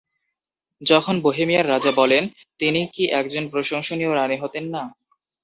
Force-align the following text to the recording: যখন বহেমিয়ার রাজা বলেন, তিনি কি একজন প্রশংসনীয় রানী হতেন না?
যখন 0.81 1.15
বহেমিয়ার 1.21 1.69
রাজা 1.69 1.91
বলেন, 1.91 2.23
তিনি 2.59 2.81
কি 2.93 3.03
একজন 3.19 3.43
প্রশংসনীয় 3.49 4.11
রানী 4.15 4.37
হতেন 4.39 4.65
না? 4.69 4.83